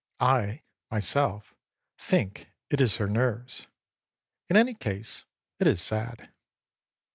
[0.19, 1.53] I, myself,
[1.99, 3.67] think it is her nerves.
[4.49, 5.25] In any case
[5.59, 6.27] it is sad.